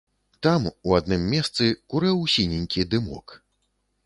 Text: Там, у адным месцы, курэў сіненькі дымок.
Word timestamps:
Там, 0.45 0.63
у 0.91 0.95
адным 0.99 1.27
месцы, 1.33 1.69
курэў 1.95 2.25
сіненькі 2.37 2.89
дымок. 2.97 3.39